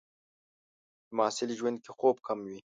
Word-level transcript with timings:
د 1.07 1.09
محصل 1.17 1.49
ژوند 1.59 1.77
کې 1.83 1.91
خوب 1.97 2.15
کم 2.25 2.39
وي. 2.49 2.59